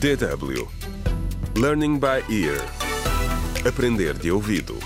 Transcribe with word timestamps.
DW 0.00 0.68
Learning 1.56 1.98
by 1.98 2.22
Ear 2.28 2.60
Aprender 3.66 4.12
de 4.18 4.30
ouvido 4.30 4.76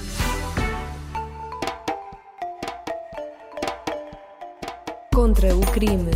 Contra 5.12 5.56
o 5.56 5.60
crime. 5.72 6.10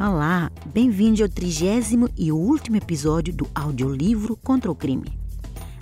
Olá, 0.00 0.50
bem-vindos 0.66 1.20
ao 1.20 1.28
trigésimo 1.28 2.08
e 2.16 2.32
último 2.32 2.76
episódio 2.76 3.34
do 3.34 3.46
audiolivro 3.54 4.36
Contra 4.36 4.70
o 4.70 4.74
Crime. 4.74 5.18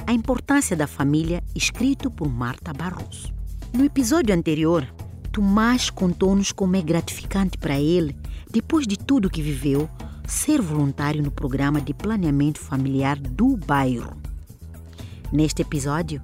A 0.06 0.12
importância 0.12 0.76
da 0.76 0.86
família, 0.86 1.44
escrito 1.54 2.10
por 2.10 2.28
Marta 2.28 2.72
Barroso. 2.72 3.32
No 3.72 3.84
episódio 3.84 4.34
anterior, 4.34 4.86
Tomás 5.30 5.90
contou-nos 5.90 6.50
como 6.50 6.74
é 6.74 6.82
gratificante 6.82 7.56
para 7.56 7.78
ele, 7.78 8.16
depois 8.50 8.84
de 8.84 8.98
tudo 8.98 9.30
que 9.30 9.40
viveu, 9.40 9.88
ser 10.30 10.60
voluntário 10.60 11.22
no 11.22 11.30
programa 11.30 11.80
de 11.80 11.92
planeamento 11.92 12.60
familiar 12.60 13.18
do 13.18 13.56
bairro. 13.56 14.16
Neste 15.32 15.62
episódio, 15.62 16.22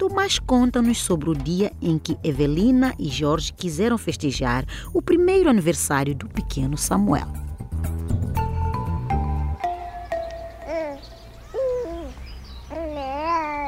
Tomás 0.00 0.38
conta-nos 0.38 0.96
sobre 0.96 1.28
o 1.28 1.34
dia 1.34 1.72
em 1.82 1.98
que 1.98 2.16
Evelina 2.24 2.94
e 2.98 3.06
Jorge 3.08 3.52
quiseram 3.52 3.98
festejar 3.98 4.64
o 4.94 5.02
primeiro 5.02 5.50
aniversário 5.50 6.14
do 6.14 6.26
pequeno 6.26 6.78
Samuel. 6.78 7.28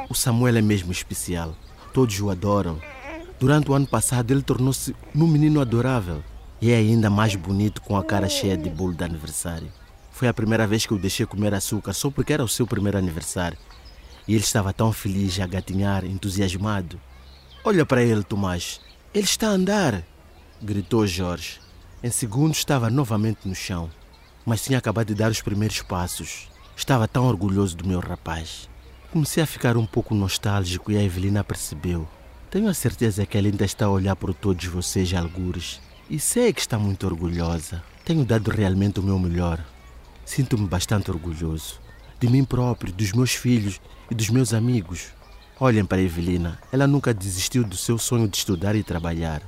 O 0.08 0.14
Samuel 0.14 0.56
é 0.56 0.62
mesmo 0.62 0.90
especial. 0.90 1.54
Todos 1.92 2.18
o 2.18 2.30
adoram. 2.30 2.78
Durante 3.38 3.70
o 3.70 3.74
ano 3.74 3.86
passado, 3.86 4.30
ele 4.30 4.42
tornou-se 4.42 4.96
um 5.14 5.26
menino 5.26 5.60
adorável. 5.60 6.22
E 6.62 6.70
é 6.70 6.76
ainda 6.76 7.10
mais 7.10 7.34
bonito 7.34 7.82
com 7.82 7.96
a 7.96 8.04
cara 8.04 8.28
cheia 8.28 8.56
de 8.56 8.70
bolo 8.70 8.94
de 8.94 9.02
aniversário. 9.02 9.66
Foi 10.12 10.28
a 10.28 10.32
primeira 10.32 10.64
vez 10.64 10.86
que 10.86 10.92
eu 10.92 10.98
deixei 10.98 11.26
comer 11.26 11.52
açúcar 11.52 11.92
só 11.92 12.08
porque 12.08 12.32
era 12.32 12.44
o 12.44 12.48
seu 12.48 12.68
primeiro 12.68 12.96
aniversário. 12.96 13.58
E 14.28 14.34
ele 14.34 14.44
estava 14.44 14.72
tão 14.72 14.92
feliz, 14.92 15.40
a 15.40 15.46
gatinhar, 15.48 16.04
entusiasmado. 16.04 17.00
Olha 17.64 17.84
para 17.84 18.04
ele, 18.04 18.22
Tomás. 18.22 18.80
Ele 19.12 19.24
está 19.24 19.48
a 19.48 19.54
andar! 19.54 20.04
gritou 20.62 21.04
Jorge. 21.04 21.58
Em 22.00 22.12
segundos 22.12 22.58
estava 22.58 22.88
novamente 22.88 23.48
no 23.48 23.56
chão, 23.56 23.90
mas 24.46 24.62
tinha 24.62 24.78
acabado 24.78 25.08
de 25.08 25.16
dar 25.16 25.32
os 25.32 25.42
primeiros 25.42 25.82
passos. 25.82 26.46
Estava 26.76 27.08
tão 27.08 27.26
orgulhoso 27.26 27.76
do 27.76 27.88
meu 27.88 27.98
rapaz. 27.98 28.68
Comecei 29.10 29.42
a 29.42 29.46
ficar 29.46 29.76
um 29.76 29.84
pouco 29.84 30.14
nostálgico 30.14 30.92
e 30.92 30.96
a 30.96 31.02
Evelina 31.02 31.42
percebeu. 31.42 32.06
Tenho 32.52 32.68
a 32.68 32.74
certeza 32.74 33.26
que 33.26 33.36
ela 33.36 33.48
ainda 33.48 33.64
está 33.64 33.86
a 33.86 33.90
olhar 33.90 34.14
por 34.14 34.32
todos 34.32 34.64
vocês, 34.66 35.12
algures. 35.12 35.80
E 36.12 36.18
sei 36.18 36.52
que 36.52 36.60
está 36.60 36.78
muito 36.78 37.06
orgulhosa. 37.06 37.82
Tenho 38.04 38.22
dado 38.22 38.50
realmente 38.50 39.00
o 39.00 39.02
meu 39.02 39.18
melhor. 39.18 39.64
Sinto-me 40.26 40.68
bastante 40.68 41.10
orgulhoso. 41.10 41.80
De 42.20 42.28
mim 42.28 42.44
próprio, 42.44 42.92
dos 42.92 43.12
meus 43.12 43.32
filhos 43.32 43.80
e 44.10 44.14
dos 44.14 44.28
meus 44.28 44.52
amigos. 44.52 45.06
Olhem 45.58 45.86
para 45.86 46.02
Evelina. 46.02 46.58
Ela 46.70 46.86
nunca 46.86 47.14
desistiu 47.14 47.64
do 47.64 47.78
seu 47.78 47.96
sonho 47.96 48.28
de 48.28 48.36
estudar 48.36 48.76
e 48.76 48.82
trabalhar. 48.82 49.40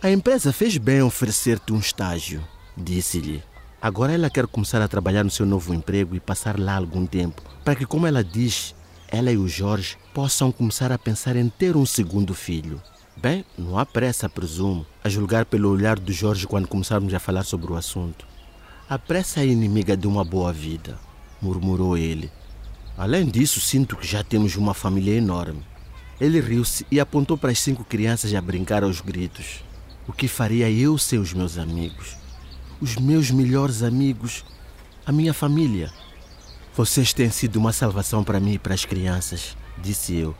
A 0.00 0.08
empresa 0.08 0.52
fez 0.52 0.76
bem 0.76 1.02
oferecer-te 1.02 1.72
um 1.72 1.80
estágio, 1.80 2.46
disse-lhe. 2.76 3.42
Agora 3.82 4.12
ela 4.12 4.30
quer 4.30 4.46
começar 4.46 4.80
a 4.80 4.86
trabalhar 4.86 5.24
no 5.24 5.32
seu 5.32 5.44
novo 5.44 5.74
emprego 5.74 6.14
e 6.14 6.20
passar 6.20 6.60
lá 6.60 6.76
algum 6.76 7.06
tempo, 7.06 7.42
para 7.64 7.74
que, 7.74 7.84
como 7.84 8.06
ela 8.06 8.22
diz, 8.22 8.72
ela 9.08 9.32
e 9.32 9.36
o 9.36 9.48
Jorge 9.48 9.96
possam 10.14 10.52
começar 10.52 10.92
a 10.92 10.98
pensar 10.98 11.34
em 11.34 11.48
ter 11.48 11.76
um 11.76 11.84
segundo 11.84 12.34
filho. 12.34 12.80
Bem, 13.20 13.44
não 13.58 13.76
há 13.76 13.84
pressa, 13.84 14.28
presumo, 14.28 14.86
a 15.02 15.08
julgar 15.08 15.44
pelo 15.44 15.68
olhar 15.70 15.98
do 15.98 16.12
Jorge 16.12 16.46
quando 16.46 16.68
começarmos 16.68 17.12
a 17.12 17.18
falar 17.18 17.42
sobre 17.42 17.72
o 17.72 17.74
assunto. 17.74 18.24
A 18.88 18.96
pressa 18.96 19.40
é 19.40 19.46
inimiga 19.46 19.96
de 19.96 20.06
uma 20.06 20.24
boa 20.24 20.52
vida, 20.52 20.96
murmurou 21.42 21.98
ele. 21.98 22.30
Além 22.96 23.26
disso, 23.26 23.60
sinto 23.60 23.96
que 23.96 24.06
já 24.06 24.22
temos 24.22 24.54
uma 24.54 24.72
família 24.72 25.16
enorme. 25.16 25.64
Ele 26.20 26.40
riu-se 26.40 26.86
e 26.92 27.00
apontou 27.00 27.36
para 27.36 27.50
as 27.50 27.58
cinco 27.58 27.82
crianças 27.82 28.32
a 28.32 28.40
brincar 28.40 28.84
aos 28.84 29.00
gritos. 29.00 29.64
O 30.06 30.12
que 30.12 30.28
faria 30.28 30.70
eu 30.70 30.96
sem 30.96 31.18
os 31.18 31.32
meus 31.32 31.58
amigos? 31.58 32.16
Os 32.80 32.94
meus 32.94 33.32
melhores 33.32 33.82
amigos? 33.82 34.44
A 35.04 35.10
minha 35.10 35.34
família? 35.34 35.92
Vocês 36.72 37.12
têm 37.12 37.30
sido 37.30 37.56
uma 37.56 37.72
salvação 37.72 38.22
para 38.22 38.38
mim 38.38 38.52
e 38.52 38.58
para 38.60 38.74
as 38.74 38.84
crianças, 38.84 39.56
disse 39.76 40.14
eu. 40.14 40.36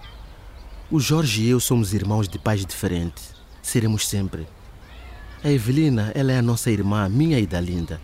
O 0.90 0.98
Jorge 0.98 1.42
e 1.42 1.50
eu 1.50 1.60
somos 1.60 1.92
irmãos 1.92 2.26
de 2.26 2.38
pais 2.38 2.64
diferentes. 2.64 3.34
Seremos 3.60 4.08
sempre. 4.08 4.48
A 5.44 5.50
Evelina, 5.50 6.10
ela 6.14 6.32
é 6.32 6.38
a 6.38 6.42
nossa 6.42 6.70
irmã, 6.70 7.06
minha 7.10 7.38
e 7.38 7.46
da 7.46 7.60
Linda. 7.60 8.00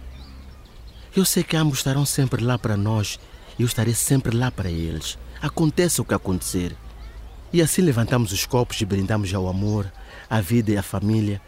Eu 1.17 1.25
sei 1.25 1.43
que 1.43 1.57
ambos 1.57 1.79
estarão 1.79 2.05
sempre 2.05 2.45
lá 2.45 2.59
para 2.59 2.77
nós 2.77 3.19
e 3.59 3.63
eu 3.63 3.67
estarei 3.67 3.95
sempre 3.95 4.37
lá 4.37 4.51
para 4.51 4.71
eles. 4.71 5.17
Aconteça 5.41 6.03
o 6.03 6.05
que 6.05 6.13
acontecer. 6.13 6.77
E 7.51 7.63
assim 7.63 7.81
levantamos 7.81 8.33
os 8.33 8.45
copos 8.45 8.79
e 8.83 8.85
brindamos 8.85 9.33
ao 9.33 9.49
amor, 9.49 9.91
à 10.29 10.43
vida 10.43 10.71
e 10.71 10.77
à 10.77 10.83
família, 10.83 11.41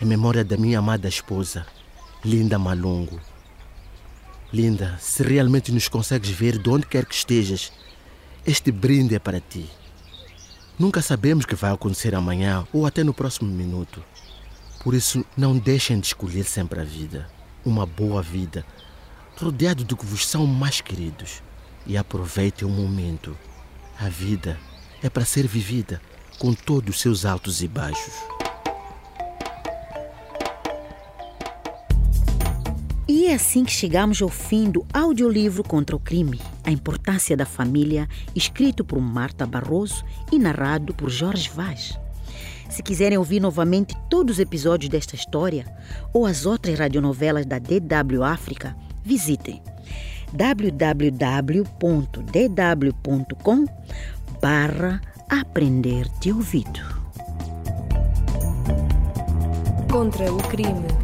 em 0.00 0.04
memória 0.04 0.44
da 0.44 0.56
minha 0.56 0.78
amada 0.78 1.08
esposa, 1.08 1.66
Linda 2.24 2.56
Malungo. 2.56 3.18
Linda, 4.52 4.96
se 5.00 5.24
realmente 5.24 5.72
nos 5.72 5.88
consegues 5.88 6.30
ver 6.30 6.56
de 6.56 6.70
onde 6.70 6.86
quer 6.86 7.04
que 7.04 7.16
estejas, 7.16 7.72
este 8.46 8.70
brinde 8.70 9.16
é 9.16 9.18
para 9.18 9.40
ti. 9.40 9.68
Nunca 10.76 11.00
sabemos 11.00 11.44
o 11.44 11.48
que 11.48 11.54
vai 11.54 11.70
acontecer 11.70 12.14
amanhã 12.14 12.66
ou 12.72 12.84
até 12.84 13.04
no 13.04 13.14
próximo 13.14 13.50
minuto. 13.50 14.02
Por 14.82 14.92
isso, 14.92 15.24
não 15.36 15.56
deixem 15.56 16.00
de 16.00 16.08
escolher 16.08 16.44
sempre 16.44 16.80
a 16.80 16.84
vida, 16.84 17.30
uma 17.64 17.86
boa 17.86 18.20
vida, 18.20 18.66
rodeado 19.36 19.84
do 19.84 19.96
que 19.96 20.04
vos 20.04 20.26
são 20.26 20.46
mais 20.46 20.80
queridos. 20.80 21.42
E 21.86 21.96
aproveitem 21.96 22.66
o 22.66 22.70
momento. 22.70 23.36
A 24.00 24.08
vida 24.08 24.58
é 25.02 25.08
para 25.08 25.24
ser 25.24 25.46
vivida 25.46 26.00
com 26.38 26.52
todos 26.52 26.96
os 26.96 27.00
seus 27.00 27.24
altos 27.24 27.62
e 27.62 27.68
baixos. 27.68 28.33
E 33.24 33.28
é 33.28 33.34
assim 33.36 33.64
que 33.64 33.72
chegamos 33.72 34.20
ao 34.20 34.28
fim 34.28 34.70
do 34.70 34.84
audiolivro 34.92 35.64
Contra 35.64 35.96
o 35.96 35.98
Crime, 35.98 36.38
a 36.62 36.70
importância 36.70 37.34
da 37.34 37.46
família, 37.46 38.06
escrito 38.36 38.84
por 38.84 39.00
Marta 39.00 39.46
Barroso 39.46 40.04
e 40.30 40.38
narrado 40.38 40.92
por 40.92 41.08
Jorge 41.08 41.48
Vaz. 41.48 41.98
Se 42.68 42.82
quiserem 42.82 43.16
ouvir 43.16 43.40
novamente 43.40 43.96
todos 44.10 44.34
os 44.34 44.40
episódios 44.40 44.90
desta 44.90 45.16
história 45.16 45.64
ou 46.12 46.26
as 46.26 46.44
outras 46.44 46.78
radionovelas 46.78 47.46
da 47.46 47.58
DW 47.58 48.22
África, 48.22 48.76
visitem 49.02 49.62
www.dw.com 50.30 51.64
barra 54.42 55.00
aprender 55.30 56.10
de 56.20 56.30
ouvido. 56.30 56.78
Contra 59.90 60.30
o 60.30 60.36
crime. 60.48 61.03